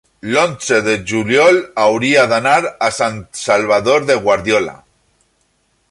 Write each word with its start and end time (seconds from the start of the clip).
l'onze 0.35 0.77
de 0.85 0.93
juliol 1.11 1.59
hauria 1.83 2.23
d'anar 2.31 2.57
a 2.89 2.91
Sant 3.01 3.21
Salvador 3.43 4.09
de 4.13 4.21
Guardiola. 4.25 4.79